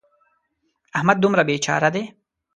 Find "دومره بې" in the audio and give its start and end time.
1.21-1.55